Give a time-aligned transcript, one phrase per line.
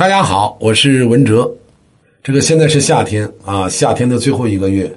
[0.00, 1.54] 大家好，我是文哲。
[2.22, 4.90] 这个现在是夏天啊，夏天的最后一个月，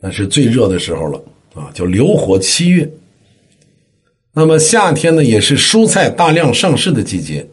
[0.00, 1.22] 那是最热的时候了
[1.54, 2.90] 啊，叫流火七月。
[4.32, 7.46] 那么夏天呢，也是蔬菜大量上市的季节，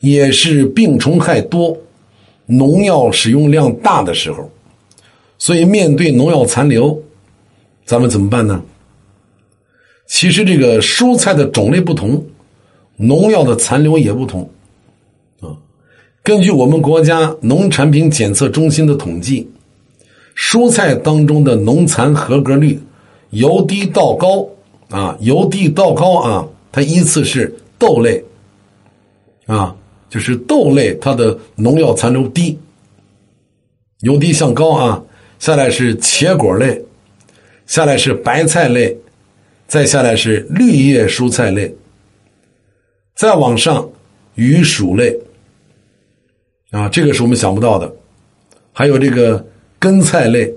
[0.00, 1.74] 也是病虫害多、
[2.44, 4.52] 农药使用量大的时候。
[5.38, 7.02] 所以，面对农药残留，
[7.86, 8.62] 咱们怎么办呢？
[10.06, 12.22] 其实，这个蔬菜的种类不同，
[12.96, 14.46] 农药的残留也不同。
[16.22, 19.48] 根据我们国家农产品检测中心的统计，
[20.36, 22.78] 蔬菜当中的农残合格率
[23.30, 24.46] 由低到高
[24.90, 28.22] 啊，由低到高啊，它依次是豆类
[29.46, 29.74] 啊，
[30.10, 32.58] 就是豆类它的农药残留低，
[34.00, 35.02] 由低向高啊，
[35.38, 36.84] 下来是茄果类，
[37.66, 38.94] 下来是白菜类，
[39.66, 41.74] 再下来是绿叶蔬菜类，
[43.16, 43.88] 再往上
[44.34, 45.18] 鱼薯类。
[46.70, 47.92] 啊，这个是我们想不到的，
[48.72, 49.44] 还有这个
[49.78, 50.54] 根菜类、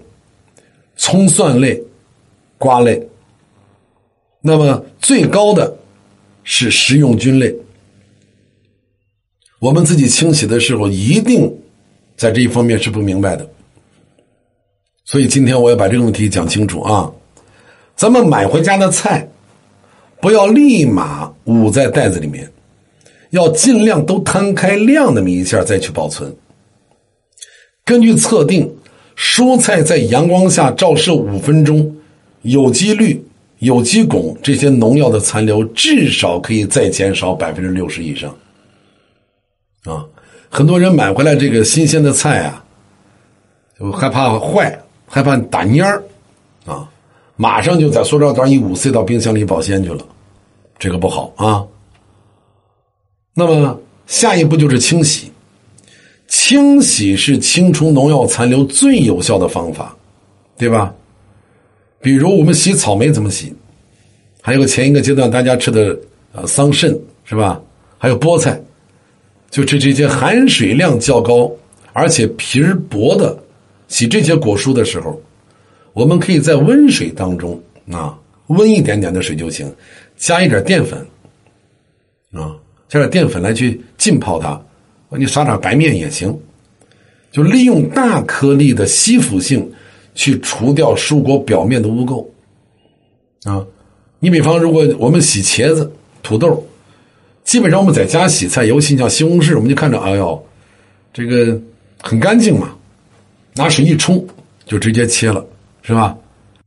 [0.95, 1.81] 葱蒜类、
[2.57, 3.07] 瓜类。
[4.41, 5.75] 那么最高的
[6.43, 7.55] 是食用菌类。
[9.59, 11.51] 我们自己清洗的时候，一定
[12.15, 13.49] 在这一方面是不明白的。
[15.05, 17.11] 所以今天我要把这个问题讲清楚啊！
[17.95, 19.27] 咱们买回家的菜，
[20.21, 22.51] 不要立马捂在袋子里面。
[23.33, 26.31] 要尽量都摊开晾那么一下再去保存。
[27.83, 28.71] 根据测定，
[29.17, 31.95] 蔬菜在阳光下照射五分钟，
[32.43, 33.25] 有机氯、
[33.57, 38.29] 有机汞这些农药的残留至少可以再减少百分之六十以上。
[39.85, 40.05] 啊，
[40.47, 42.63] 很多人买回来这个新鲜的菜啊，
[43.79, 46.03] 就害怕坏，害怕打蔫儿，
[46.67, 46.87] 啊，
[47.35, 50.05] 马上就在塑料袋一捂塞到冰箱里保鲜去了，
[50.77, 51.65] 这个不好啊。
[53.33, 55.31] 那么下一步就是清洗，
[56.27, 59.95] 清洗是清除农药残留最有效的方法，
[60.57, 60.93] 对吧？
[61.99, 63.53] 比如我们洗草莓怎么洗？
[64.41, 65.97] 还有个前一个阶段大家吃的
[66.33, 67.61] 呃桑葚是吧？
[67.97, 68.61] 还有菠菜，
[69.49, 71.49] 就这这些含水量较高
[71.93, 73.37] 而且皮儿薄的，
[73.87, 75.19] 洗这些果蔬的时候，
[75.93, 77.59] 我们可以在温水当中
[77.89, 79.73] 啊，温一点点的水就行，
[80.17, 80.99] 加一点淀粉
[82.33, 82.53] 啊。
[82.93, 84.61] 加点淀粉来去浸泡它，
[85.17, 86.37] 你撒点白面也行，
[87.31, 89.67] 就利用大颗粒的吸附性
[90.13, 92.23] 去除掉蔬果表面的污垢
[93.49, 93.65] 啊。
[94.19, 96.63] 你比方，如果我们洗茄子、土豆，
[97.43, 100.45] 基本上我们在家洗菜，尤其像西红柿，我们就看着，哎呦，
[101.11, 101.59] 这个
[101.99, 102.75] 很干净嘛，
[103.55, 104.23] 拿水一冲
[104.67, 105.43] 就直接切了，
[105.81, 106.15] 是吧？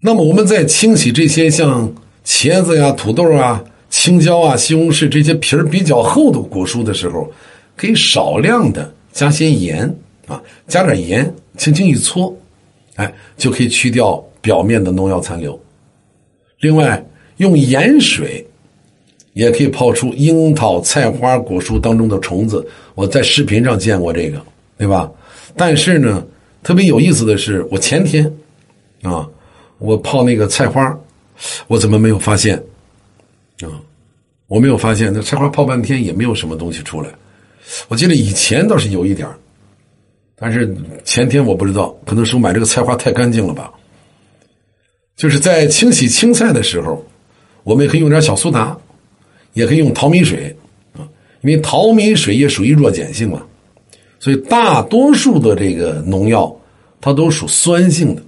[0.00, 1.88] 那么我们在清洗这些像
[2.24, 3.62] 茄子呀、土豆啊。
[3.88, 7.30] 青椒啊、西红柿这些皮儿比较厚的果蔬的时候，
[7.76, 9.82] 可以少量的加些盐
[10.26, 12.36] 啊，加点盐，轻轻一搓，
[12.96, 15.58] 哎，就可以去掉表面的农药残留。
[16.60, 17.04] 另外，
[17.36, 18.46] 用盐水
[19.34, 22.66] 也可以泡出樱桃、菜花果蔬当中的虫子。
[22.94, 24.40] 我在视频上见过这个，
[24.78, 25.10] 对吧？
[25.56, 26.26] 但是呢，
[26.62, 28.30] 特别有意思的是，我前天
[29.02, 29.28] 啊，
[29.78, 30.98] 我泡那个菜花，
[31.66, 32.62] 我怎么没有发现？
[33.62, 33.80] 啊，
[34.46, 37.08] 我没有发现那菜花泡半天也没有什么东西出来。
[37.88, 39.28] 我记得以前倒是有一点
[40.36, 43.72] 但是前天我不知道，可能是我买这个菜花太干净了吧。
[45.16, 47.02] 就是在清洗青菜的时候，
[47.64, 48.76] 我们也可以用点小苏打，
[49.54, 50.54] 也可以用淘米水
[50.92, 51.08] 啊，
[51.40, 53.42] 因为淘米水也属于弱碱性嘛，
[54.20, 56.54] 所以大多数的这个农药
[57.00, 58.22] 它都属酸性的，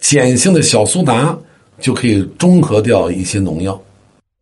[0.00, 1.36] 碱性的小苏打
[1.80, 3.82] 就可以中和掉一些农药。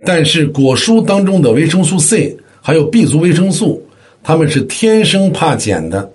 [0.05, 3.83] 但是果蔬当中的维生素 C 还有 B 族维生素，
[4.23, 6.11] 它们是天生怕碱的，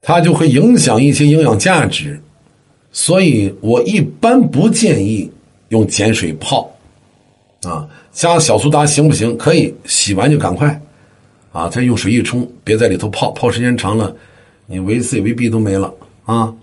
[0.00, 2.20] 它就会影响一些营养价值，
[2.92, 5.30] 所以我一般不建议
[5.68, 6.70] 用碱水泡，
[7.62, 9.36] 啊，加小苏打行不行？
[9.36, 10.80] 可以，洗完就赶快，
[11.52, 14.14] 啊，再用水一冲，别在里头泡，泡时间长了，
[14.66, 15.92] 你维 C 维 B 都没了
[16.24, 16.54] 啊。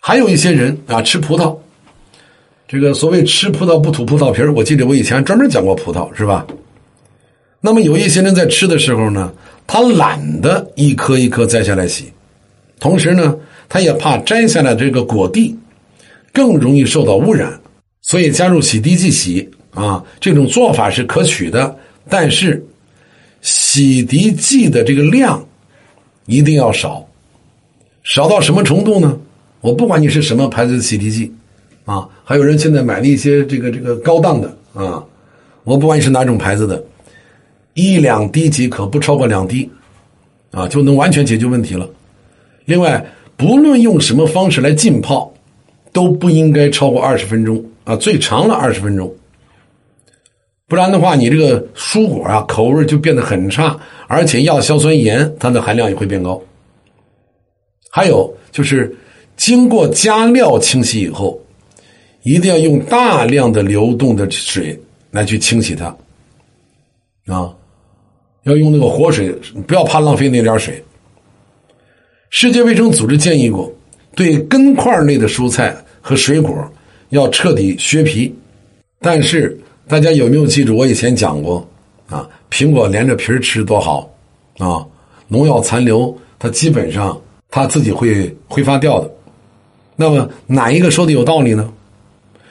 [0.00, 1.56] 还有一些人啊，吃葡萄。
[2.68, 6.44] 这个所谓吃葡萄不吐葡萄皮儿，我记得我以前专门讲过葡萄，是吧？
[7.60, 9.32] 那么有一些人在吃的时候呢，
[9.68, 12.12] 他懒得一颗一颗摘下来洗，
[12.80, 13.36] 同时呢，
[13.68, 15.56] 他也怕摘下来这个果蒂
[16.32, 17.60] 更容易受到污染，
[18.02, 21.76] 所以加入洗涤剂洗啊，这种做法是可取的，
[22.08, 22.64] 但是
[23.42, 25.44] 洗涤剂的这个量
[26.26, 27.06] 一定要少，
[28.02, 29.16] 少到什么程度呢？
[29.60, 31.32] 我不管你是什么牌子的洗涤剂。
[31.86, 35.02] 啊，还有人现在买了一些这个这个高档的啊，
[35.64, 36.84] 我不管你是哪种牌子的，
[37.74, 39.70] 一两滴即可，不超过两滴，
[40.50, 41.88] 啊，就能完全解决问题了。
[42.64, 43.02] 另外，
[43.36, 45.32] 不论用什么方式来浸泡，
[45.92, 49.10] 都不应该超过二十分钟啊，最长了二十分钟。
[50.66, 53.78] 不然的话，你这个蔬果啊，口味就变得很差，
[54.08, 56.42] 而且亚硝酸盐它的含量也会变高。
[57.88, 58.92] 还有就是，
[59.36, 61.40] 经过加料清洗以后，
[62.26, 64.76] 一定要用大量的流动的水
[65.12, 65.86] 来去清洗它，
[67.32, 67.54] 啊，
[68.42, 69.32] 要用那个活水，
[69.64, 70.82] 不要怕浪费那点水。
[72.30, 73.72] 世界卫生组织建议过，
[74.16, 76.52] 对根块类的蔬菜和水果
[77.10, 78.34] 要彻底削皮，
[79.00, 79.58] 但是。
[79.88, 81.64] 大家有没有记住我以前讲过
[82.08, 82.28] 啊？
[82.50, 84.12] 苹果连着皮吃多好
[84.58, 84.84] 啊！
[85.28, 87.16] 农药残留它基本上
[87.50, 89.08] 它自己会挥发掉的。
[89.94, 91.72] 那么哪一个说的有道理呢？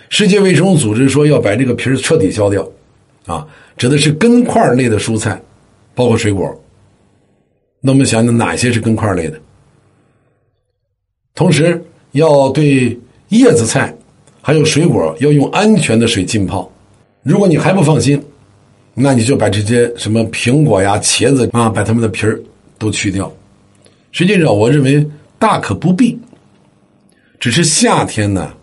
[0.09, 2.69] 世界卫生组织说要把这个皮彻底削掉
[3.25, 5.41] 啊，指的是根块类的蔬菜，
[5.93, 6.53] 包括水果。
[7.81, 9.39] 那我们想想哪些是根块类的？
[11.33, 12.97] 同时要对
[13.29, 13.93] 叶子菜
[14.41, 16.71] 还有水果要用安全的水浸泡。
[17.23, 18.23] 如果你还不放心，
[18.93, 22.39] 那你就把这些什么苹果呀、茄子啊，把它们的皮儿
[22.77, 23.31] 都去掉。
[24.11, 25.05] 实际上，我认为
[25.37, 26.17] 大可不必。
[27.39, 28.53] 只是夏天呢，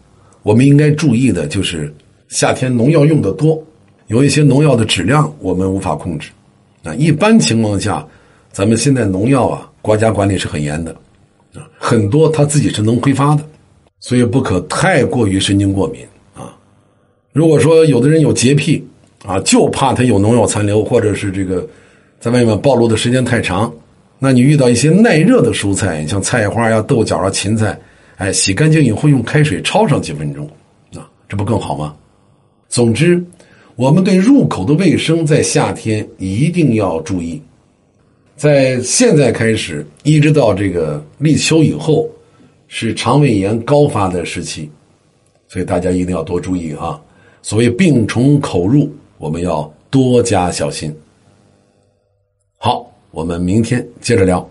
[0.43, 1.93] 我们应该注意的就是
[2.29, 3.63] 夏天农药用的多，
[4.09, 6.31] 有一些农药的质量我们无法控制。
[6.83, 8.05] 啊，一般情况下，
[8.51, 10.91] 咱们现在农药啊，国家管理是很严的，
[11.55, 13.45] 啊，很多它自己是能挥发的，
[14.01, 16.03] 所以不可太过于神经过敏
[16.35, 16.57] 啊。
[17.33, 18.85] 如果说有的人有洁癖
[19.25, 21.65] 啊，就怕他有农药残留，或者是这个
[22.19, 23.73] 在外面暴露的时间太长，
[24.19, 27.79] 那你遇到一些耐热的蔬菜，像菜花呀、豆角啊、芹菜，
[28.23, 30.47] 哎，洗干净以后用开水焯上几分钟，
[30.95, 31.97] 啊，这不更好吗？
[32.69, 33.21] 总之，
[33.75, 37.43] 我们对入口的卫生在夏天一定要注意。
[38.37, 42.09] 在现在开始一直到这个立秋以后，
[42.69, 44.71] 是肠胃炎高发的时期，
[45.49, 47.03] 所以大家一定要多注意啊。
[47.43, 48.89] 所谓病从口入，
[49.19, 50.95] 我们要多加小心。
[52.57, 54.49] 好，我们明天接着聊。